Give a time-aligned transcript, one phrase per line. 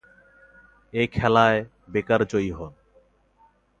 [0.93, 1.59] এই খেলায়
[1.89, 2.71] বেকার জয়ী হন।